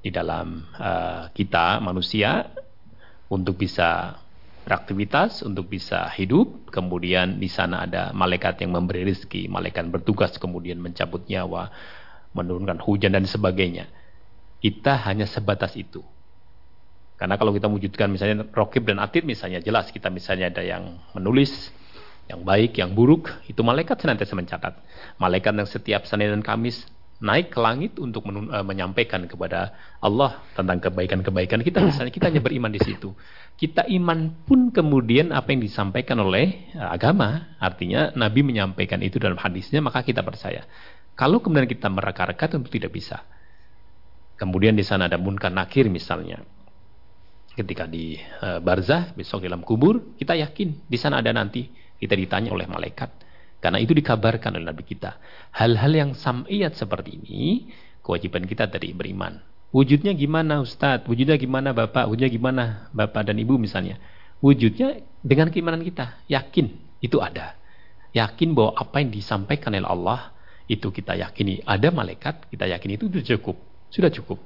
[0.00, 2.48] di dalam uh, kita manusia
[3.28, 4.16] untuk bisa
[4.64, 6.72] beraktivitas untuk bisa hidup.
[6.72, 11.68] Kemudian di sana ada malaikat yang memberi rezeki, malaikat bertugas kemudian mencabut nyawa,
[12.32, 13.88] menurunkan hujan dan sebagainya.
[14.60, 16.00] Kita hanya sebatas itu.
[17.20, 21.68] Karena kalau kita wujudkan misalnya rokib dan atid misalnya jelas kita misalnya ada yang menulis
[22.30, 24.74] yang baik, yang buruk, itu malaikat senantiasa mencatat.
[25.18, 26.86] Malaikat yang setiap Senin dan Kamis
[27.20, 32.72] naik ke langit untuk uh, menyampaikan kepada Allah tentang kebaikan-kebaikan kita misalnya kita hanya beriman
[32.72, 33.12] di situ
[33.60, 39.36] kita iman pun kemudian apa yang disampaikan oleh eh, agama, artinya Nabi menyampaikan itu dalam
[39.36, 40.64] hadisnya, maka kita percaya.
[41.12, 43.20] Kalau kemudian kita meraka-reka tentu tidak bisa.
[44.40, 46.40] Kemudian di sana ada munkar nakir misalnya.
[47.52, 51.68] Ketika di uh, barzah, besok dalam kubur, kita yakin di sana ada nanti
[52.00, 53.12] kita ditanya oleh malaikat.
[53.60, 55.20] Karena itu dikabarkan oleh Nabi kita.
[55.52, 57.68] Hal-hal yang sam'iyat seperti ini,
[58.00, 59.36] kewajiban kita dari beriman.
[59.70, 61.06] Wujudnya gimana Ustadz?
[61.06, 62.10] Wujudnya gimana Bapak?
[62.10, 64.00] Wujudnya gimana Bapak dan Ibu misalnya?
[64.42, 66.18] Wujudnya dengan keimanan kita.
[66.26, 67.54] Yakin itu ada.
[68.10, 70.20] Yakin bahwa apa yang disampaikan oleh Allah
[70.66, 71.62] itu kita yakini.
[71.62, 73.56] Ada malaikat, kita yakini itu sudah cukup.
[73.92, 74.38] Sudah cukup.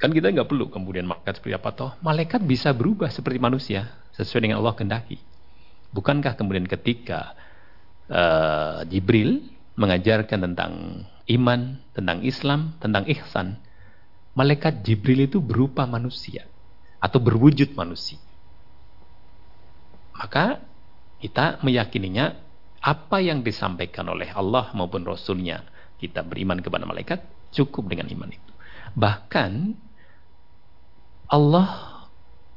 [0.00, 1.90] Kan kita nggak perlu kemudian malaikat seperti apa toh.
[2.00, 5.33] Malaikat bisa berubah seperti manusia sesuai dengan Allah kendaki.
[5.94, 7.38] Bukankah kemudian ketika
[8.10, 9.46] uh, Jibril
[9.78, 10.72] mengajarkan tentang
[11.30, 13.62] iman, tentang Islam, tentang ihsan,
[14.34, 16.50] malaikat Jibril itu berupa manusia
[16.98, 18.18] atau berwujud manusia.
[20.14, 20.62] Maka
[21.22, 22.34] kita meyakininya
[22.84, 25.64] apa yang disampaikan oleh Allah maupun Rasulnya
[25.96, 27.22] kita beriman kepada malaikat
[27.54, 28.52] cukup dengan iman itu.
[28.98, 29.52] Bahkan
[31.30, 31.68] Allah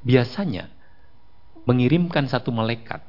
[0.04, 0.67] biasanya
[1.63, 3.04] mengirimkan satu malaikat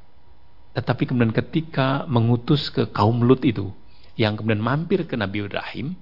[0.78, 3.74] tetapi kemudian ketika mengutus ke kaum Lut itu
[4.14, 5.98] yang kemudian mampir ke Nabi Ibrahim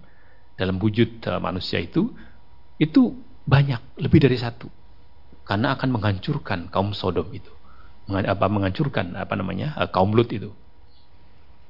[0.53, 2.13] dalam wujud uh, manusia itu
[2.77, 3.17] itu
[3.49, 4.69] banyak lebih dari satu.
[5.49, 7.49] Karena akan menghancurkan kaum Sodom itu.
[8.13, 10.53] Apa menghancurkan apa namanya uh, kaum Lut itu.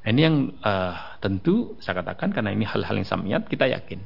[0.02, 4.02] Ini yang uh, tentu saya katakan karena ini hal-hal yang samiat kita yakin.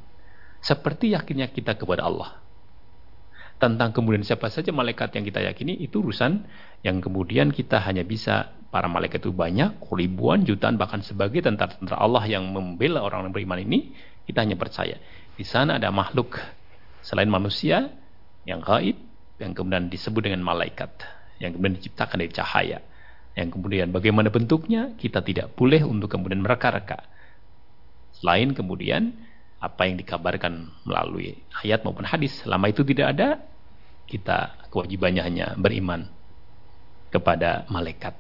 [0.61, 2.37] Seperti yakinnya kita kepada Allah.
[3.57, 6.45] Tentang kemudian siapa saja malaikat yang kita yakini itu urusan
[6.85, 12.25] yang kemudian kita hanya bisa para malaikat itu banyak ribuan jutaan bahkan sebagai tentara-tentara Allah
[12.27, 13.93] yang membela orang yang beriman ini
[14.25, 14.97] kita hanya percaya
[15.35, 16.39] di sana ada makhluk
[17.03, 17.91] selain manusia
[18.47, 18.97] yang gaib
[19.43, 20.91] yang kemudian disebut dengan malaikat
[21.43, 22.79] yang kemudian diciptakan dari cahaya
[23.35, 27.03] yang kemudian bagaimana bentuknya kita tidak boleh untuk kemudian mereka-reka
[28.21, 29.17] selain kemudian
[29.61, 32.41] apa yang dikabarkan melalui ayat maupun hadis.
[32.43, 33.29] Selama itu tidak ada,
[34.09, 36.09] kita kewajibannya hanya beriman
[37.13, 38.17] kepada malaikat.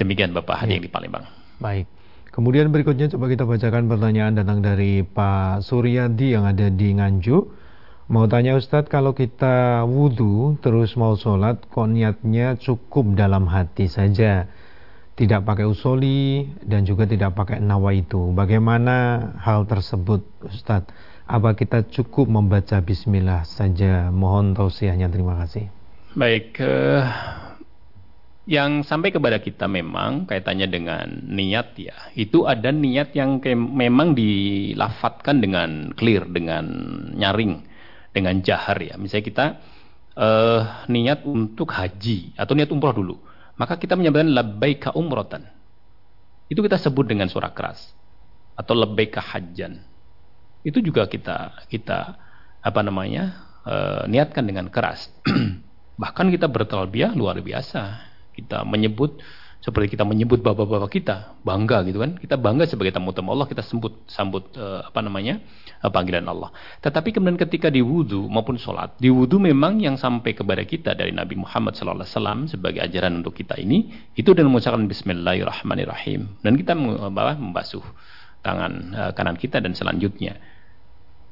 [0.00, 0.74] Demikian Bapak Hadi ya.
[0.78, 1.24] yang di Palembang.
[1.62, 1.86] Baik.
[2.34, 7.62] Kemudian berikutnya coba kita bacakan pertanyaan datang dari Pak Suryadi yang ada di Nganjuk.
[8.10, 14.50] Mau tanya Ustadz, kalau kita wudhu terus mau sholat, kok niatnya cukup dalam hati saja?
[15.14, 18.34] tidak pakai usoli dan juga tidak pakai nawa itu.
[18.34, 20.90] Bagaimana hal tersebut Ustadz?
[21.24, 24.12] Apa kita cukup membaca bismillah saja?
[24.12, 25.08] Mohon tausiahnya.
[25.08, 25.70] Terima kasih.
[26.18, 27.06] Baik, uh,
[28.44, 31.96] yang sampai kepada kita memang kaitannya dengan niat ya.
[32.12, 36.64] Itu ada niat yang memang dilafatkan dengan clear, dengan
[37.16, 37.64] nyaring,
[38.12, 39.00] dengan jahar ya.
[39.00, 39.46] Misalnya kita
[40.20, 40.60] uh,
[40.92, 43.16] niat untuk haji atau niat umroh dulu
[43.54, 45.46] maka kita menyampaikan labbaika umrotan.
[46.50, 47.94] Itu kita sebut dengan suara keras
[48.58, 49.80] atau labbaika hajjan.
[50.66, 52.18] Itu juga kita kita
[52.60, 53.46] apa namanya?
[53.64, 53.74] E,
[54.10, 55.08] niatkan dengan keras.
[56.02, 58.12] Bahkan kita bertalbiyah luar biasa.
[58.34, 59.22] Kita menyebut
[59.64, 62.20] seperti kita menyebut bapak-bapak kita bangga gitu kan.
[62.20, 65.40] Kita bangga sebagai tamu-tamu Allah kita sambut sambut uh, apa namanya
[65.80, 66.52] uh, panggilan Allah.
[66.84, 71.16] Tetapi kemudian ketika di wudhu maupun sholat di wudhu memang yang sampai kepada kita dari
[71.16, 76.44] Nabi Muhammad SAW sebagai ajaran untuk kita ini itu dengan mengucapkan Bismillahirrahmanirrahim.
[76.44, 77.84] Dan kita membasuh
[78.44, 80.36] tangan uh, kanan kita dan selanjutnya.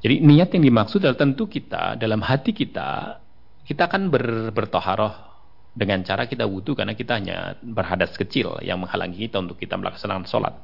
[0.00, 3.20] Jadi niat yang dimaksud adalah tentu kita dalam hati kita
[3.62, 5.31] kita akan ber, bertoharoh
[5.72, 10.28] dengan cara kita wudhu karena kita hanya berhadas kecil yang menghalangi kita untuk kita melaksanakan
[10.28, 10.54] sholat.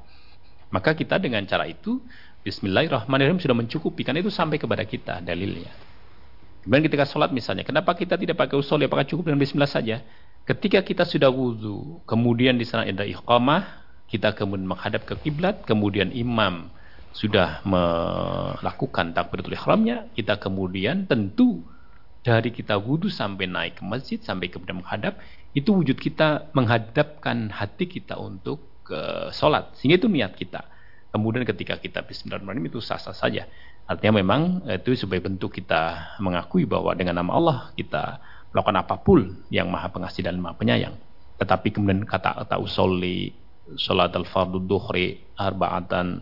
[0.68, 2.04] Maka kita dengan cara itu
[2.44, 5.72] Bismillahirrahmanirrahim sudah mencukupi karena itu sampai kepada kita dalilnya.
[6.62, 8.84] Kemudian ketika sholat misalnya, kenapa kita tidak pakai usul?
[8.84, 10.04] Apakah cukup dengan Bismillah saja?
[10.44, 16.12] Ketika kita sudah wudhu, kemudian di sana ada iqamah, kita kemudian menghadap ke kiblat, kemudian
[16.12, 16.72] imam
[17.12, 21.64] sudah melakukan takbiratul ihramnya, kita kemudian tentu
[22.28, 25.16] dari kita wudhu sampai naik ke masjid sampai kemudian menghadap
[25.56, 29.72] itu wujud kita menghadapkan hati kita untuk ke sholat.
[29.80, 30.68] Sehingga itu niat kita.
[31.08, 33.48] Kemudian ketika kita Bismillahirrahmanirrahim itu sah-sah saja.
[33.88, 38.20] Artinya memang itu sebagai bentuk kita mengakui bahwa dengan nama Allah kita
[38.52, 41.00] melakukan apa pun yang maha pengasih dan maha penyayang.
[41.40, 43.32] Tetapi kemudian kata kata usolli
[43.80, 46.20] sholat al fardu duhri arba'atan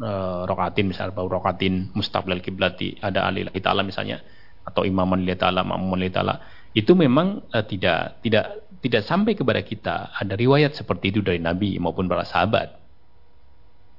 [0.00, 4.20] uh, rokatin misalnya rokatin mustaqbil kiblati ada alillahi ta'ala misalnya
[4.64, 6.34] atau imaman lillahi ta'ala ma'muman lillahi ta'ala
[6.74, 10.12] itu memang uh, tidak tidak tidak sampai kepada kita.
[10.12, 12.82] Ada riwayat seperti itu dari Nabi maupun para sahabat.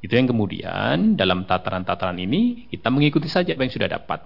[0.04, 4.22] Itu yang kemudian dalam tataran-tataran ini kita mengikuti saja apa yang sudah dapat.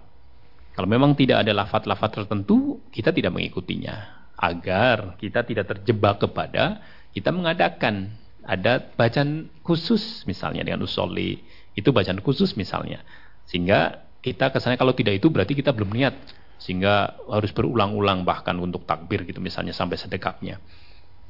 [0.75, 4.19] Kalau memang tidak ada lafat-lafat tertentu kita tidak mengikutinya.
[4.39, 11.39] Agar kita tidak terjebak kepada kita mengadakan ada bacaan khusus misalnya dengan usolli.
[11.77, 13.05] Itu bacaan khusus misalnya.
[13.47, 16.15] Sehingga kita kesannya kalau tidak itu berarti kita belum niat
[16.59, 20.59] sehingga harus berulang-ulang bahkan untuk takbir gitu misalnya sampai sedekapnya.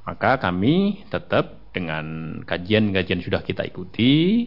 [0.09, 4.45] Maka kami tetap dengan kajian-kajian sudah kita ikuti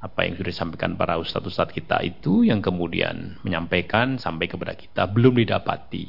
[0.00, 5.44] apa yang sudah disampaikan para ustadz-ustadz kita itu yang kemudian menyampaikan sampai kepada kita belum
[5.44, 6.08] didapati.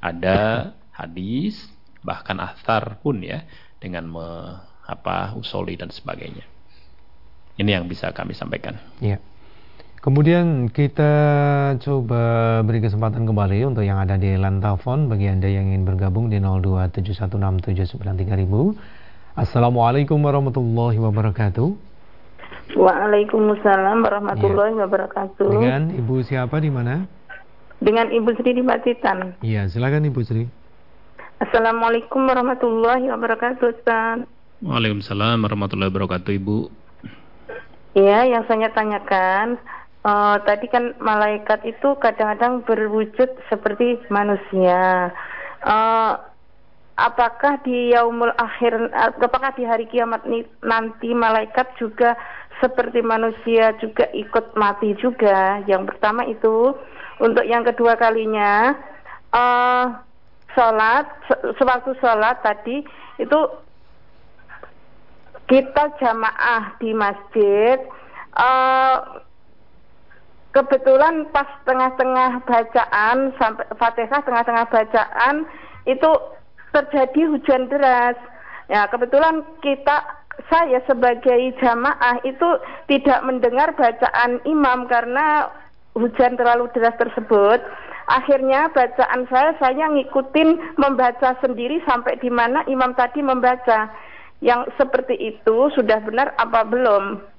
[0.00, 1.68] Ada hadis
[2.00, 3.44] bahkan athar pun ya
[3.76, 4.28] dengan me,
[4.88, 6.48] apa usoli dan sebagainya.
[7.60, 8.80] Ini yang bisa kami sampaikan.
[9.04, 9.20] Ya
[10.02, 11.14] Kemudian kita
[11.78, 16.42] coba beri kesempatan kembali untuk yang ada di Lantafon bagi Anda yang ingin bergabung di
[16.42, 18.10] 02716793000.
[19.38, 21.94] Assalamualaikum warahmatullahi wabarakatuh.
[22.74, 24.90] Waalaikumsalam warahmatullahi ya.
[24.90, 25.54] wabarakatuh.
[25.54, 27.06] Dengan Ibu siapa di mana?
[27.78, 29.38] Dengan Ibu Sri di Pacitan.
[29.38, 30.50] Iya, silakan Ibu Sri.
[31.38, 34.26] Assalamualaikum warahmatullahi wabarakatuh, Ustaz.
[34.66, 36.82] Waalaikumsalam warahmatullahi wabarakatuh, Ibu.
[37.94, 39.60] Iya, yang saya tanyakan,
[40.06, 45.10] uh, tadi kan malaikat itu kadang-kadang berwujud seperti manusia.
[45.62, 46.18] Uh,
[46.98, 50.26] apakah di yaumul akhir, apakah di hari kiamat
[50.62, 52.18] nanti malaikat juga
[52.60, 55.62] seperti manusia juga ikut mati juga?
[55.66, 56.74] Yang pertama itu.
[57.22, 58.74] Untuk yang kedua kalinya,
[59.30, 59.94] uh,
[60.58, 61.06] sholat,
[61.54, 62.82] sewaktu sholat tadi
[63.22, 63.40] itu
[65.46, 67.78] kita jamaah di masjid.
[68.32, 69.21] Uh,
[70.52, 75.48] kebetulan pas tengah-tengah bacaan sampai Fatihah tengah-tengah bacaan
[75.88, 76.10] itu
[76.72, 78.16] terjadi hujan deras.
[78.68, 82.48] Ya, kebetulan kita saya sebagai jamaah itu
[82.88, 85.48] tidak mendengar bacaan imam karena
[85.96, 87.60] hujan terlalu deras tersebut.
[88.08, 93.88] Akhirnya bacaan saya saya ngikutin membaca sendiri sampai di mana imam tadi membaca.
[94.42, 97.31] Yang seperti itu sudah benar apa belum?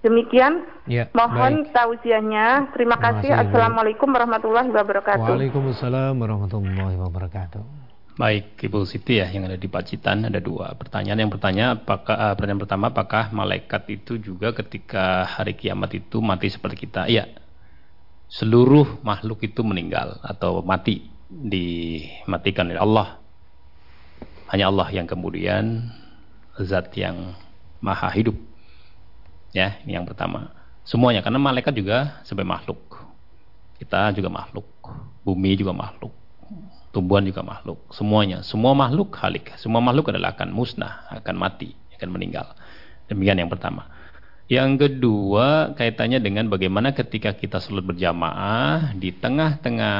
[0.00, 2.72] Demikian, ya, mohon tausiahnya.
[2.72, 3.28] Terima kasih.
[3.36, 5.28] Assalamualaikum warahmatullahi wabarakatuh.
[5.28, 7.60] Waalaikumsalam warahmatullahi wabarakatuh.
[8.16, 11.20] Baik, Ibu Siti ya yang ada di Pacitan ada dua pertanyaan.
[11.20, 16.48] Yang bertanya apakah uh, pertanyaan pertama apakah malaikat itu juga ketika hari kiamat itu mati
[16.48, 17.04] seperti kita?
[17.04, 17.28] Iya.
[18.32, 23.08] Seluruh makhluk itu meninggal atau mati dimatikan oleh Allah.
[24.48, 25.92] Hanya Allah yang kemudian
[26.56, 27.36] zat yang
[27.84, 28.36] maha hidup
[29.50, 30.54] Ya, ini yang pertama.
[30.86, 32.80] Semuanya karena malaikat juga sebagai makhluk.
[33.78, 34.66] Kita juga makhluk.
[35.26, 36.14] Bumi juga makhluk.
[36.90, 37.78] Tumbuhan juga makhluk.
[37.94, 39.54] Semuanya, semua makhluk halik.
[39.58, 42.50] Semua makhluk adalah akan musnah, akan mati, akan meninggal.
[43.06, 43.86] Demikian yang pertama.
[44.50, 49.98] Yang kedua kaitannya dengan bagaimana ketika kita sholat berjamaah di tengah-tengah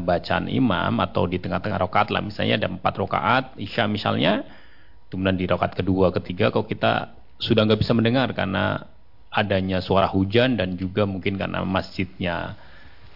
[0.00, 4.48] bacaan imam atau di tengah-tengah rokaat lah misalnya ada empat rokaat isya misalnya
[5.12, 8.88] kemudian di rokaat kedua ketiga kalau kita sudah nggak bisa mendengar karena
[9.30, 12.58] adanya suara hujan dan juga mungkin karena masjidnya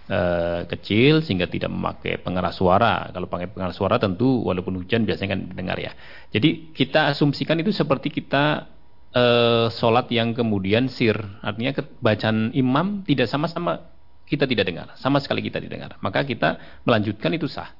[0.06, 3.10] uh, kecil sehingga tidak memakai pengeras suara.
[3.10, 5.92] Kalau pakai pengeras suara tentu walaupun hujan biasanya kan dengar ya.
[6.30, 8.70] Jadi kita asumsikan itu seperti kita
[9.10, 13.90] uh, sholat yang kemudian sir, artinya bacaan imam tidak sama-sama
[14.24, 15.92] kita tidak dengar, sama sekali kita tidak dengar.
[16.00, 17.74] Maka kita melanjutkan itu sah.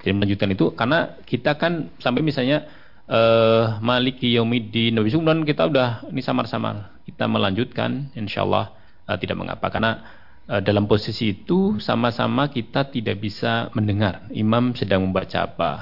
[0.00, 2.64] Jadi melanjutkan itu karena kita kan sampai misalnya
[3.04, 5.12] uh, Maliki Yaumiddin Nabi
[5.44, 8.70] kita udah ini samar-samar kita melanjutkan insyaallah
[9.10, 9.66] uh, tidak mengapa.
[9.68, 9.92] Karena
[10.46, 15.72] uh, dalam posisi itu sama-sama kita tidak bisa mendengar imam sedang membaca apa.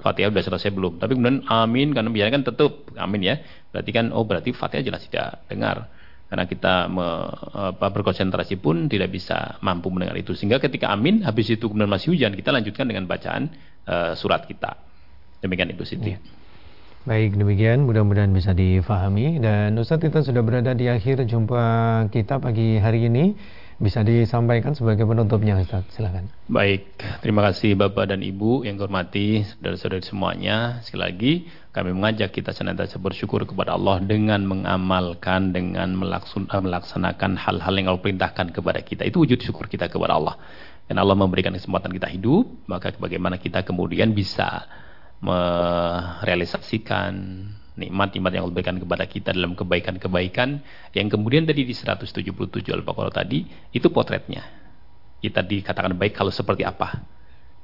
[0.00, 0.96] Fatihah sudah selesai belum?
[0.96, 3.36] Tapi kemudian amin karena biasanya kan tetap amin ya.
[3.68, 5.92] Berarti kan oh berarti Fatihah jelas tidak dengar.
[6.30, 7.06] Karena kita me,
[7.74, 10.32] apa, berkonsentrasi pun tidak bisa mampu mendengar itu.
[10.32, 13.52] Sehingga ketika amin habis itu kemudian masih hujan kita lanjutkan dengan bacaan
[13.84, 14.78] uh, surat kita.
[15.44, 16.16] Demikian Ibu Siti.
[16.16, 16.39] Ya.
[17.00, 17.88] Baik demikian.
[17.88, 19.40] Mudah-mudahan bisa difahami.
[19.40, 21.64] Dan Ustadz kita sudah berada di akhir jumpa
[22.12, 23.32] kita pagi hari ini.
[23.80, 26.28] Bisa disampaikan sebagai penutupnya Ustaz silakan.
[26.52, 30.84] Baik terima kasih Bapak dan Ibu yang hormati saudara-saudari semuanya.
[30.84, 31.32] Sekali lagi
[31.72, 38.52] kami mengajak kita senantiasa bersyukur kepada Allah dengan mengamalkan dengan melaksanakan hal-hal yang Allah perintahkan
[38.52, 39.08] kepada kita.
[39.08, 40.36] Itu wujud syukur kita kepada Allah.
[40.84, 44.68] Dan Allah memberikan kesempatan kita hidup maka bagaimana kita kemudian bisa
[45.20, 47.12] merealisasikan
[47.80, 50.60] nikmat-nikmat yang Allah berikan kepada kita dalam kebaikan-kebaikan
[50.92, 52.28] yang kemudian tadi di 177
[52.68, 54.44] Al-Baqarah tadi itu potretnya.
[55.20, 57.04] Kita dikatakan baik kalau seperti apa?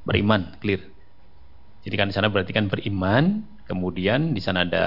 [0.04, 0.80] Beriman, clear.
[1.84, 4.86] Jadi kan di sana berarti kan beriman, kemudian di sana ada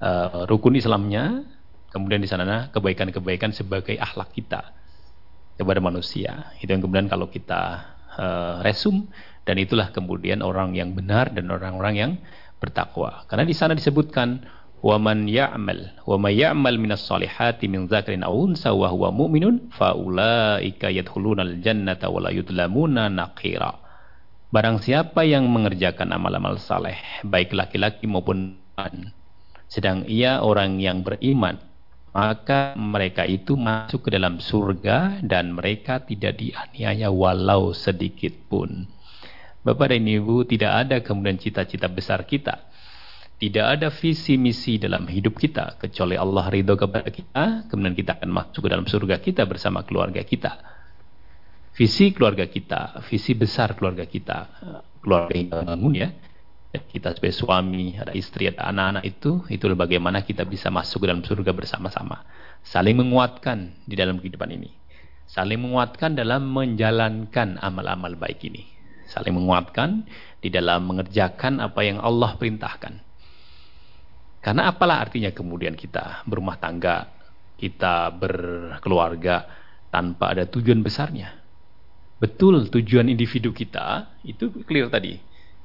[0.00, 1.44] uh, rukun Islamnya,
[1.92, 4.72] kemudian di sana kebaikan-kebaikan sebagai akhlak kita
[5.58, 6.52] kepada manusia.
[6.62, 9.08] Itu yang kemudian kalau kita uh, resum
[9.42, 12.12] dan itulah kemudian orang yang benar dan orang-orang yang
[12.62, 13.26] bertakwa.
[13.26, 14.46] Karena di sana disebutkan
[14.82, 19.70] wa man ya'mal wa may ya'mal minas solihati min dzakarin aw unsa wa huwa mu'minun
[19.74, 23.78] fa ulaika yadkhulunal jannata wa la yudlamuna naqira.
[24.52, 29.12] Barang siapa yang mengerjakan amal-amal saleh, baik laki-laki maupun perempuan,
[29.68, 31.60] sedang ia orang yang beriman,
[32.12, 38.84] maka mereka itu masuk ke dalam surga dan mereka tidak dianiaya walau sedikit pun.
[39.64, 42.68] Bapak dan Ibu, tidak ada kemudian cita-cita besar kita.
[43.40, 48.30] Tidak ada visi misi dalam hidup kita kecuali Allah ridho kepada kita, kemudian kita akan
[48.30, 50.62] masuk ke dalam surga kita bersama keluarga kita.
[51.74, 54.46] Visi keluarga kita, visi besar keluarga kita,
[55.02, 56.08] keluarga yang bangun ya.
[56.72, 61.20] Kita sebagai suami, ada istri, ada anak-anak itu, itu bagaimana kita bisa masuk ke dalam
[61.20, 62.24] surga bersama-sama.
[62.64, 64.72] Saling menguatkan di dalam kehidupan ini.
[65.28, 68.72] Saling menguatkan dalam menjalankan amal-amal baik ini
[69.12, 70.08] saling menguatkan
[70.40, 72.96] di dalam mengerjakan apa yang Allah perintahkan.
[74.42, 77.12] Karena apalah artinya kemudian kita berumah tangga,
[77.60, 79.46] kita berkeluarga
[79.92, 81.36] tanpa ada tujuan besarnya.
[82.18, 85.20] Betul tujuan individu kita itu clear tadi.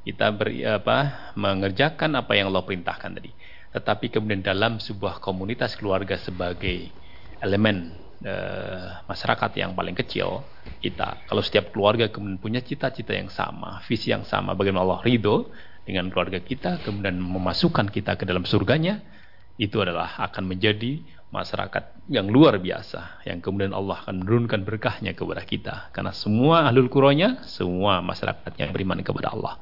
[0.08, 3.32] Kita ber, apa, mengerjakan apa yang Allah perintahkan tadi.
[3.76, 6.88] Tetapi kemudian dalam sebuah komunitas keluarga sebagai
[7.44, 7.92] elemen
[8.26, 10.42] uh, masyarakat yang paling kecil
[10.82, 15.50] kita kalau setiap keluarga kemudian punya cita-cita yang sama visi yang sama bagaimana Allah ridho
[15.86, 19.02] dengan keluarga kita kemudian memasukkan kita ke dalam surganya
[19.58, 21.02] itu adalah akan menjadi
[21.34, 26.88] masyarakat yang luar biasa yang kemudian Allah akan menurunkan berkahnya kepada kita karena semua ahlul
[26.88, 29.60] quranya semua masyarakatnya beriman kepada Allah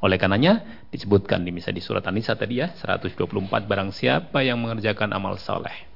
[0.00, 3.20] oleh karenanya disebutkan di misalnya di surat An-Nisa tadi ya 124
[3.68, 5.90] barang siapa yang mengerjakan amal saleh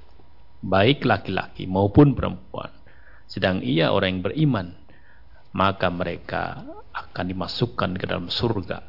[0.64, 2.72] baik laki-laki maupun perempuan,
[3.28, 4.66] sedang ia orang yang beriman,
[5.52, 8.80] maka mereka akan dimasukkan ke dalam surga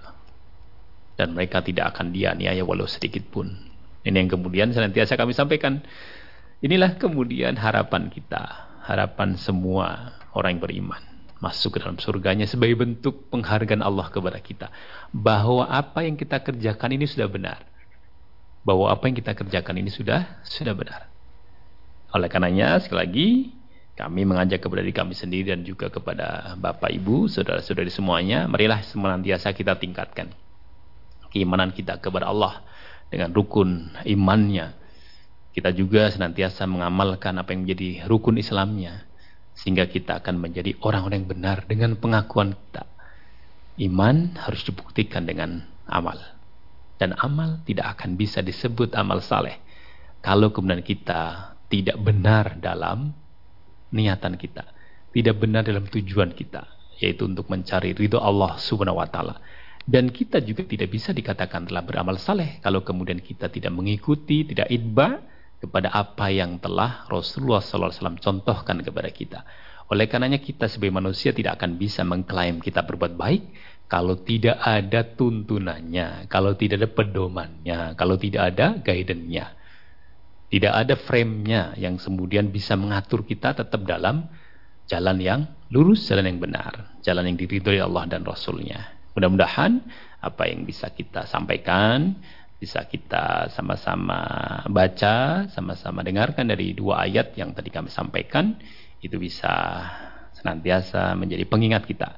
[1.19, 3.51] dan mereka tidak akan dianiaya walau sedikit pun.
[4.07, 5.83] Ini yang kemudian senantiasa kami sampaikan.
[6.63, 13.27] Inilah kemudian harapan kita, harapan semua orang yang beriman masuk ke dalam surganya sebagai bentuk
[13.27, 14.67] penghargaan Allah kepada kita
[15.11, 17.59] bahwa apa yang kita kerjakan ini sudah benar.
[18.65, 21.05] Bahwa apa yang kita kerjakan ini sudah sudah benar.
[22.15, 23.27] Oleh karenanya sekali lagi
[23.95, 29.55] kami mengajak kepada diri kami sendiri dan juga kepada Bapak Ibu, saudara-saudari semuanya, marilah senantiasa
[29.55, 30.35] kita tingkatkan
[31.31, 32.63] keimanan kita kepada Allah
[33.07, 34.75] dengan rukun imannya.
[35.55, 39.07] Kita juga senantiasa mengamalkan apa yang menjadi rukun Islamnya
[39.55, 42.83] sehingga kita akan menjadi orang-orang yang benar dengan pengakuan kita.
[43.79, 46.19] Iman harus dibuktikan dengan amal.
[46.95, 49.59] Dan amal tidak akan bisa disebut amal saleh
[50.23, 53.11] kalau kemudian kita tidak benar dalam
[53.91, 54.63] niatan kita,
[55.11, 56.65] tidak benar dalam tujuan kita,
[56.97, 59.37] yaitu untuk mencari ridho Allah Subhanahu wa taala.
[59.85, 64.65] Dan kita juga tidak bisa dikatakan telah beramal saleh kalau kemudian kita tidak mengikuti, tidak
[64.73, 65.21] idba
[65.65, 69.39] kepada apa yang telah Rasulullah SAW contohkan kepada kita.
[69.89, 73.43] Oleh karenanya kita sebagai manusia tidak akan bisa mengklaim kita berbuat baik
[73.85, 79.53] kalau tidak ada tuntunannya, kalau tidak ada pedomannya, kalau tidak ada guidance-nya.
[80.49, 84.25] Tidak ada frame-nya yang kemudian bisa mengatur kita tetap dalam
[84.89, 85.41] jalan yang
[85.73, 88.93] lurus, jalan yang benar, jalan yang diridhoi Allah dan Rasulnya.
[89.17, 89.81] Mudah-mudahan
[90.21, 92.17] apa yang bisa kita sampaikan,
[92.65, 94.17] bisa kita sama-sama
[94.65, 98.57] baca, sama-sama dengarkan dari dua ayat yang tadi kami sampaikan,
[99.05, 99.53] itu bisa
[100.33, 102.17] senantiasa menjadi pengingat kita.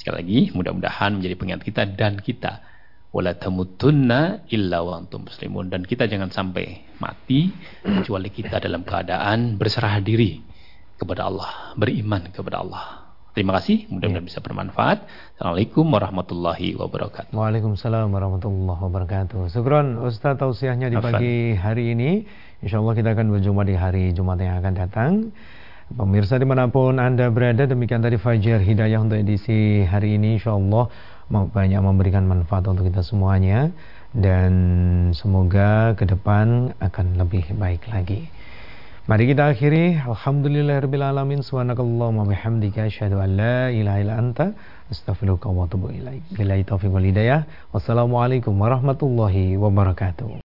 [0.00, 2.64] Sekali lagi, mudah-mudahan menjadi pengingat kita dan kita.
[3.12, 5.68] Wala tamutunna illa wa antum muslimun.
[5.68, 7.52] Dan kita jangan sampai mati,
[7.84, 10.40] kecuali kita dalam keadaan berserah diri
[10.96, 13.01] kepada Allah, beriman kepada Allah.
[13.32, 14.28] Terima kasih, mudah-mudahan ya.
[14.28, 15.08] bisa bermanfaat.
[15.40, 17.32] Assalamualaikum warahmatullahi wabarakatuh.
[17.32, 19.48] Waalaikumsalam warahmatullahi wabarakatuh.
[19.48, 22.28] Syukron Ustaz tausiahnya di pagi hari ini.
[22.60, 25.12] Insya Allah kita akan berjumpa di hari Jumat yang akan datang.
[25.96, 30.36] Pemirsa di mana pun Anda berada, demikian tadi Fajar Hidayah untuk edisi hari ini.
[30.36, 30.92] Insya Allah
[31.32, 33.72] banyak memberikan manfaat untuk kita semuanya.
[34.12, 34.52] Dan
[35.16, 38.28] semoga ke depan akan lebih baik lagi.
[39.02, 39.98] Mari kita akhiri.
[39.98, 41.42] Alhamdulillahirrahmanirrahim.
[41.42, 42.86] Subhanakallahumma bihamdika.
[42.86, 44.54] An la ilaha anta.
[46.94, 47.42] Wal hidayah.
[47.74, 50.41] Wassalamualaikum warahmatullahi wabarakatuh.